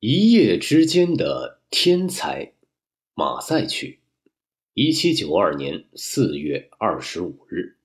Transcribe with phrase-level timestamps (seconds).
[0.00, 2.52] 一夜之间的天才，
[3.14, 4.00] 马赛曲，
[4.74, 7.76] 一七九二年四月二十五日。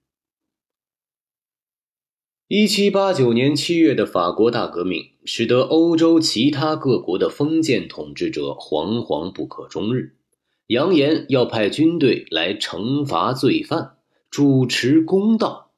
[2.50, 10.18] 一七八九年七月的法国大革命，使得欧洲其他各国的封建统治者惶惶不可终日，
[10.68, 13.96] 扬言要派军队来惩罚罪犯，
[14.30, 15.72] 主持公道。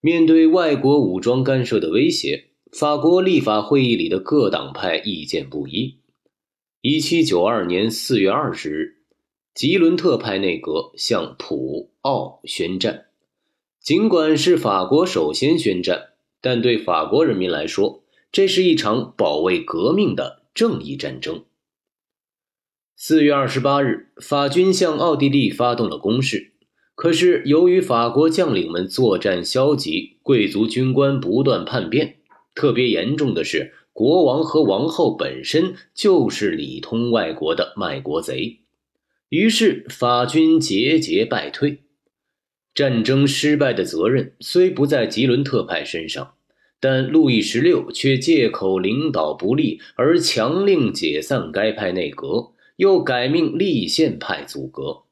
[0.00, 2.50] 面对外国武装干涉的威胁。
[2.78, 5.96] 法国立法会议里的各党派意见不一。
[6.82, 8.96] 一七九二年四月二十日，
[9.54, 13.06] 吉伦特派内阁向普奥宣战。
[13.80, 16.10] 尽管是法国首先宣战，
[16.42, 21.46] 但对法国人民来说，这是一场保卫革命的正义战争。
[22.94, 26.52] 四月二十八日，法军向奥地利发动了攻势，
[26.94, 32.18] 可是由于法国将领们作战消极，贵族军官不断叛变。
[32.56, 38.58] 特别严重的是，国王和王后本身就是里通外国的卖国贼，
[39.28, 41.78] 于是法军节节败退。
[42.74, 46.34] 战争失败的责任虽不在吉伦特派身上，
[46.80, 55.04] 但路易十六却借口领导不力而强令解散该派内阁，又改命立宪派组阁。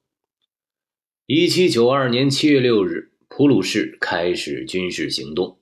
[1.26, 5.56] 一七九二年七月六日，普鲁士开始军事行动。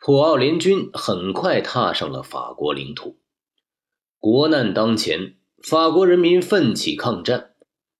[0.00, 3.16] 普奥联军很快踏上了法国领土。
[4.20, 7.50] 国难当前，法国人民奋起抗战，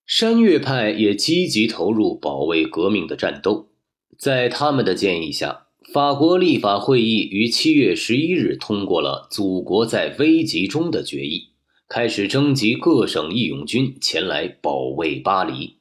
[0.06, 3.68] 山岳派也积极投入保卫革命的战斗。
[4.16, 11.48] 在他们的建议下，法国立法会议于七月十一日通过了“祖国在危急中”的决议，
[11.88, 15.78] 开始征集各省义勇军前来保卫巴黎。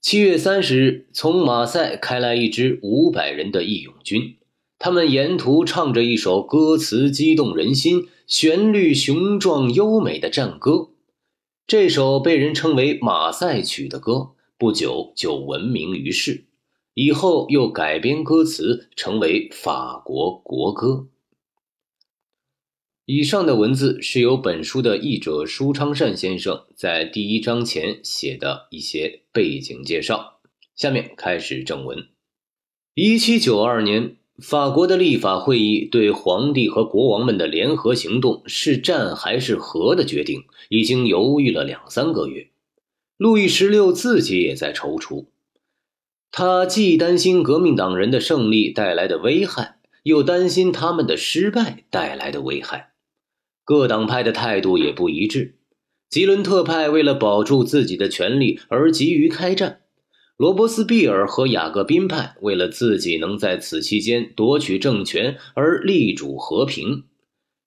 [0.00, 4.36] 七月三十日，从马赛开来一支五百人的义勇军。
[4.84, 10.90] 他们沿途唱着一首歌词激动人心、旋律雄壮优美的战歌，
[11.66, 16.44] 这首被人称为《马赛曲》的歌，不久就闻名于世。
[16.92, 21.08] 以后又改编歌词，成为法国国歌。
[23.06, 30.40] 以上的文字是由本书的译者舒昌善先生在第一章前写的一些背景介绍。
[30.76, 32.06] 下面开始正文。
[32.92, 34.16] 一七九二年。
[34.42, 42.48] 法国的立法会议对皇帝和国王们的联合行动是战还是和的决定，已经犹豫了两三个月。
[43.16, 45.26] 路易十六自己也在踌躇，
[46.32, 52.94] 他既担心革命党人的胜利带来的危害，又担心他们的失败带来的危害。
[53.64, 55.54] 各党派的态度也不一致。
[56.10, 59.82] 吉伦特派为了保住自己的权利而急于开战。
[60.36, 67.04] 罗伯斯庇尔和雅各宾派为了自己能在此期间夺取政权而力主和平，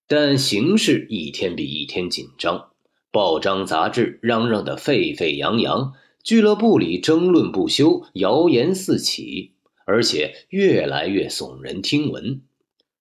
[0.06, 2.72] 但形势一天比一天紧张，
[3.10, 9.54] 报章杂志嚷嚷得沸沸扬扬，俱乐部里争论不休，谣言四起，
[9.86, 12.42] 而且越来越耸人听闻，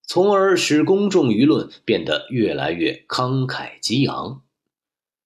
[0.06, 4.42] 从而使公众舆论变得越来越慷慨激昂。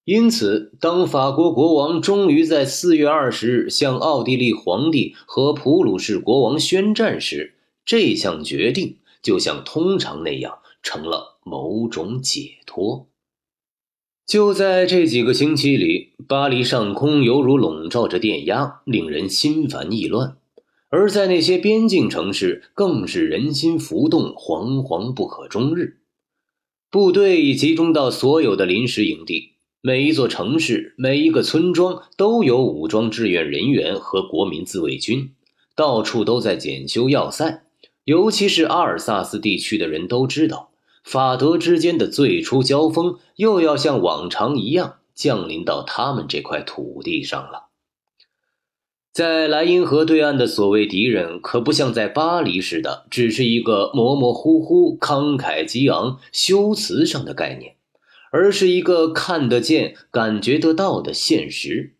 [0.03, 7.53] 因此，当法国国王终于在四月二十日向奥地利皇帝和普鲁士国王宣战时，
[7.85, 13.07] 这项决定就像通常那样成了某种解脱。
[14.25, 20.37] 就在这几个星期里，巴黎上空犹如笼罩着电压，令人心烦意乱；
[20.89, 25.97] 而在那些边境城市，更是人心浮动，惶惶不可终日。
[26.89, 29.50] 部队已集中到所有的临时营地。
[29.83, 35.33] 每一座城市、每一个村庄都有武装志愿人员和国民自卫军，
[35.75, 37.63] 到处都在检修要塞。
[38.03, 40.69] 尤其是阿尔萨斯地区的人都知道，
[41.03, 47.69] 法德之间的最初交锋又要像往常一样降临到他们这块土地上了。
[49.11, 57.77] 在莱茵河对岸的所谓敌人，可不像在巴黎似的，只是一个模模糊糊、慷慨激昂、修辞上的概念。
[58.31, 61.95] 而是一个看得见、感觉得到的现实，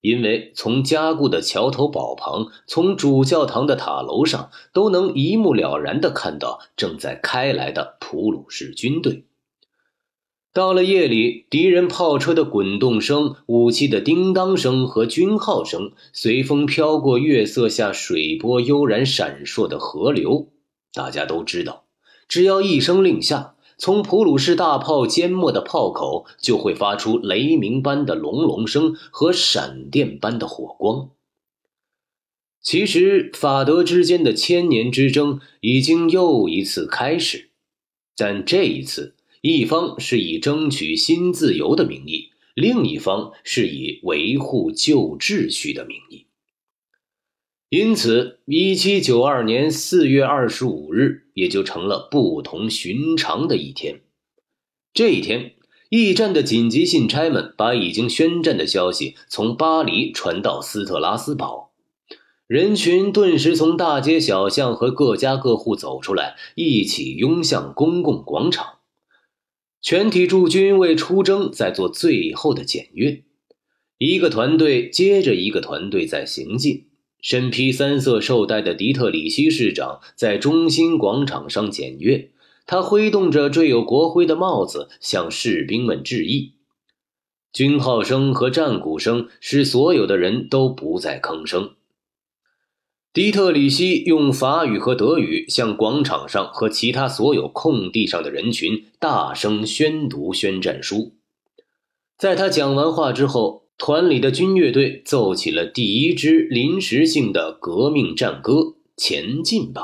[0.00, 9.24] 因为从加固的桥头堡旁，从主教堂的塔楼上，都能一目了然地看到正在开来的普鲁士军队。
[10.54, 20.48] 到了夜里，敌人炮车的滚动声、武器的叮当声和军号声，随风飘过月色下水波悠然闪烁的河流。
[20.94, 21.84] 大家都知道，
[22.26, 23.55] 只要一声令下。
[23.78, 31.10] 从普鲁士大炮缄默的炮口，就会发出雷鸣般的隆隆声和闪电般的火光。
[32.62, 37.50] 其实，法德之间的千年之争已经又一次开始，
[38.16, 46.25] 但这一次一方是以争取新自由的名义，另一方是以维护旧秩序的名义。
[47.68, 54.02] 因此，一七九二年四月二十五日也就成了不同寻常的一天。
[54.94, 55.54] 这一天，
[55.88, 61.72] 驿站的紧急信差们把已经宣战的消息从巴黎传到斯特拉斯堡，
[62.46, 68.74] 人群顿时从大街小巷和各家各户走出来，一起拥向公共广场。
[69.82, 73.24] 全体驻军为出征在做最后的检阅，
[73.98, 76.86] 一个团队接着一个团队在行进。
[77.20, 82.30] 身披三色绶带的迪特里希市长在中心广场上检阅，
[82.66, 86.54] 他挥动着缀有国徽的帽子向士兵们致意。
[87.52, 91.70] 军号声和战鼓声使所有的人都不再吭声。
[93.12, 101.14] 迪特里希用法语和德语向广场上和其他所有空地上的人群大声宣读宣战书。
[102.18, 108.52] 在他讲完话之后，团里的军乐队奏起了第一支临时性的革命战歌
[108.96, 109.82] 《前进吧》。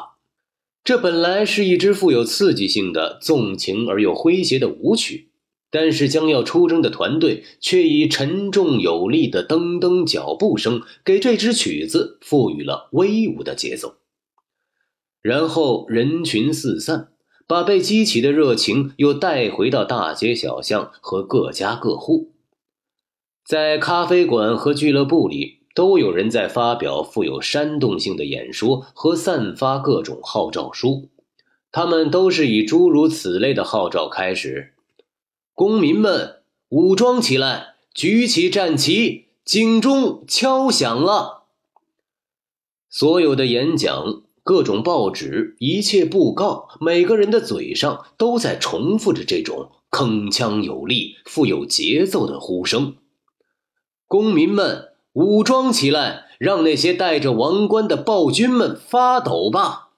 [0.83, 5.29] 这本来是一支富有刺激性的、纵情而又诙谐的舞曲。
[5.71, 13.95] 但是，将要出征的团队却以沉重有力的噔噔脚步声给这支曲子赋予了威武的节奏。
[15.23, 17.09] 然后人群四散，
[17.47, 22.33] 把被激起的热情又带回到大街小巷和各家各户。
[23.44, 31.09] 在咖啡馆和俱乐部里，都有人在发表富有煽动性的演说和散发各种号召书。
[31.73, 34.75] 他们都是以诸如此类的号召开始。
[35.55, 41.45] 公民们，武装起来，举起战旗，警钟敲响了。
[42.88, 52.97] 所有的演讲、各种报纸、一切布告，每个人的嘴上都在重复着这种铿锵有力、富有节奏的呼声。
[54.12, 59.88] 公民们，武装起来，让那些戴着王冠的暴君们发抖吧！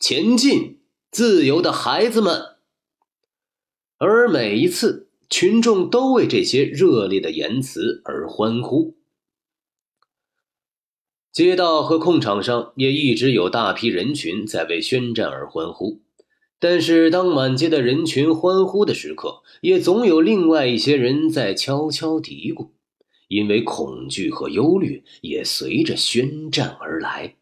[0.00, 0.80] 前进，
[1.12, 2.56] 自由的孩子们！
[3.98, 8.96] 而每一次，群众都为这些热烈的言辞而欢呼。
[11.30, 16.00] 街道和空场上也一直有大批人群在为宣战而欢呼，
[16.58, 22.70] 但是当满街的人群欢呼的时刻，也总有另外一些人在悄悄嘀咕，
[23.30, 27.36] 因为恐惧和忧虑也随着宣战而来。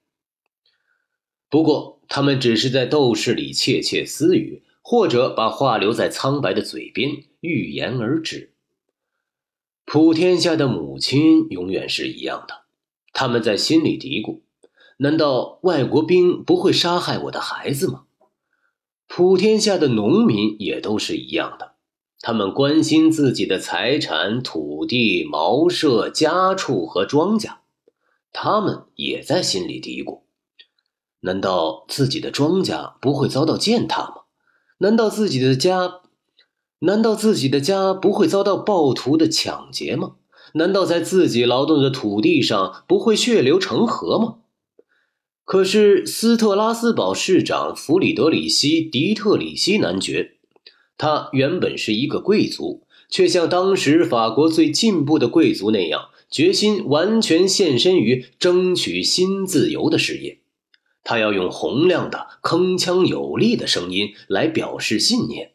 [1.51, 4.63] 不过，他们只是在斗室里窃窃私语。
[4.81, 8.55] 或者把话留在苍白的嘴边，欲言而止。
[9.85, 12.63] 普天下的母亲永远是一样的，
[13.13, 14.41] 他们在心里嘀咕：
[14.97, 18.07] 难道外国兵不会杀害我的孩子吗？
[19.07, 21.75] 普天下的农民也都是一样的，
[22.21, 27.59] 他们关心自己的财产、土地、茅舍、家畜和庄稼，
[28.33, 30.23] 他们也在心里嘀咕：
[31.21, 34.15] 难道自己的庄稼不会遭到践踏吗？
[34.79, 36.01] 难道自己的家，
[36.81, 40.17] 难道自己的家不会遭到暴徒的抢劫吗？
[40.55, 44.39] 难道在自己劳动的土地上不会血流成河吗？
[45.45, 50.38] 可是斯特拉斯堡市长弗里德里希·迪特里希男爵，
[50.99, 60.41] 他原本是一个贵族，却像当时法国最进步的贵族那样，决心完全献身于争取新自由的事业。
[61.05, 65.53] 他要用洪亮的、铿锵有力的声音来表示信念。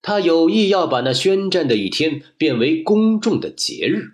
[0.00, 4.12] 他有意要把那宣战的一天变为公众的节日。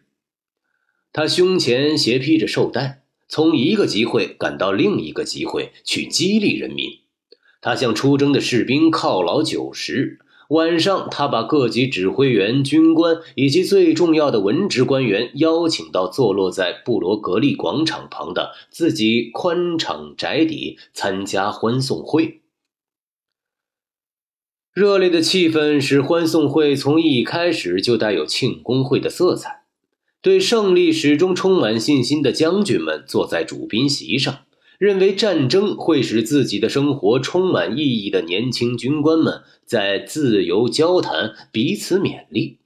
[1.13, 6.87] 他胸前斜披着绶带，从一个集会赶到另一个集会去激励人民。
[7.61, 10.21] 他向出征的士兵犒劳酒食。
[10.49, 22.41] 晚上，他把各级指挥员、军官以及最重要的文职官员邀请到坐落在布罗格利广场旁的自己宽敞宅邸参加欢送会。
[24.73, 29.65] 热烈的气氛使欢送会从一开始就带有庆功会的色彩。
[30.23, 34.47] 对胜利始终充满信心的将军们坐在主宾席上。
[34.79, 42.59] 认为战争会使自己的生活充满意义的年轻军官们在自由交谈，彼此勉励。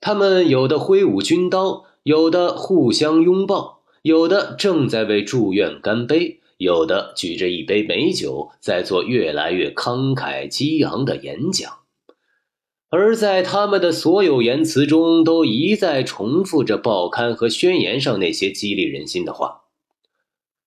[0.00, 11.72] 他们有的挥舞军刀，有的互相拥抱，有的正在为祝愿干杯，有的举着一杯美酒在做越来越慷慨激昂的演讲。
[12.90, 19.67] 而在他们的所有言辞中，都一再重复着报刊和宣言上那些激励人心的话。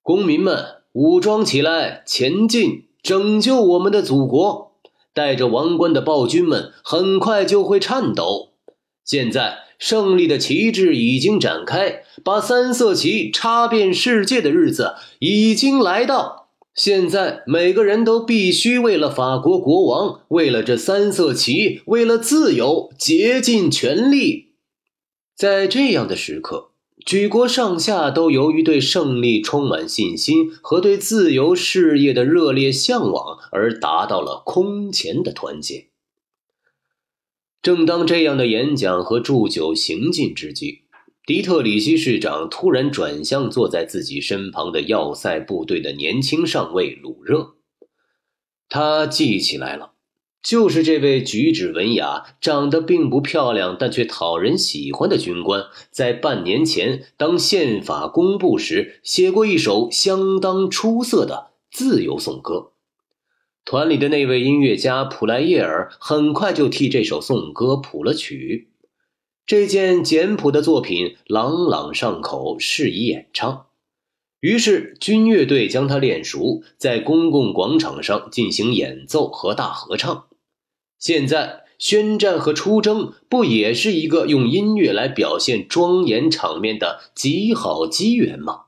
[0.03, 4.71] 公民们，武装起来，前进，拯救我们的祖国！
[5.13, 8.53] 戴着王冠的暴君们很快就会颤抖。
[9.05, 16.49] 现在，胜利的旗帜已经展开，把三色旗插遍世界的日子已经来到。
[16.73, 24.53] 现在，每个人都必须为了法国国王，为了这三色旗，为了自由，竭尽全力。
[25.35, 26.70] 在这样的时刻。
[27.05, 35.87] 举国上下都由于对胜利充满信心和对自由事业的热烈向往而达到了空前的团结。
[37.61, 40.81] 正当这样的演讲和祝酒行进之际，
[41.25, 47.55] 迪特里希市长突然转向坐在自己身旁的要塞部队的年轻上尉鲁热，
[48.69, 49.93] 他记起来了。
[50.43, 62.71] 就是这位举止文雅、长得并不漂亮但却讨人喜欢的军官，在半年前当宪法公布时写过一首相当出色的自由颂歌。
[63.63, 68.69] 团里的那位音乐家普莱耶尔很快就替这首颂歌谱了曲。
[69.45, 73.67] 这件简朴的作品朗朗上口，适宜演唱。
[74.39, 80.25] 于是军乐队将它练熟，在公共广场上进行演奏和大合唱。
[81.01, 88.65] 现在宣战和出征，不也是一个用音乐来表现庄严场面的极好机缘吗？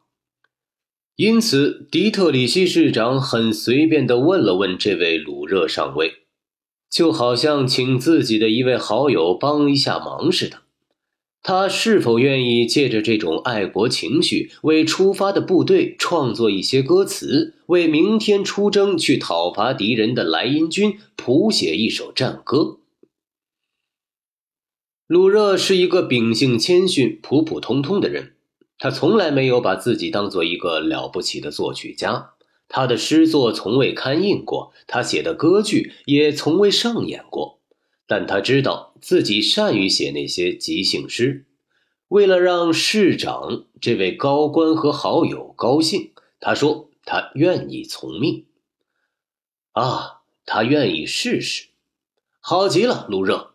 [1.16, 6.24] 因此，迪特里希市长很随便地问了问这位鲁热上尉，
[6.90, 10.62] 就好像请自己的一位好友帮一下忙似的。
[11.46, 22.80] 他是否愿意借着这种爱国情绪，为出发的部队创作一些歌词，为明天出征去讨伐敌人的莱茵军谱写一首战歌？
[25.06, 28.36] 鲁热是一个秉性谦逊、普普通通的人，
[28.80, 32.32] 他从来没有把自己当做一个了不起的作曲家，
[32.70, 37.60] 他的诗作从未刊印过，他写的歌剧也从未上演过。
[38.08, 41.45] 但他知道自己善于写那些即兴诗，
[42.07, 48.45] 为了让市长这位高官和好友高兴，他说他愿意从命。
[49.74, 51.65] 啊，他愿意试试，
[52.39, 53.51] 好极了，卢热。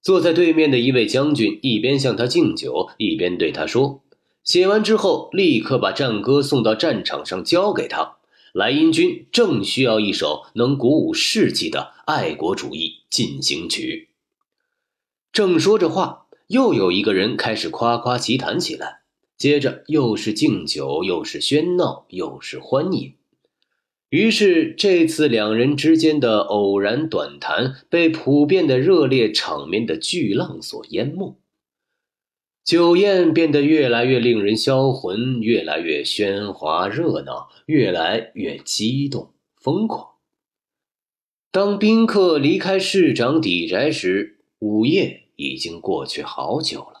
[0.00, 4.00] 坐在对面的一位将军一边向他敬酒，一边对他说
[4.42, 8.16] ：“写完之后，立刻把战歌送到战场上交给他。
[8.54, 14.07] 莱茵军正需要一首能鼓舞士气的爱国主义。”进行曲。
[15.38, 19.02] 正说着话，又有一个人开始夸夸其谈起来，
[19.36, 23.14] 接着又是敬酒，又是喧闹，又是欢迎。
[24.08, 31.38] 于是这次两人之间的偶然短谈被普遍的热烈场面的巨浪所淹没，
[32.64, 39.30] 酒宴变得越来越令人销魂，越来越喧哗热闹，越来越激动
[39.60, 40.14] 疯狂。
[41.52, 46.97] 当宾客离开市长邸宅时，午夜已经过去好久了。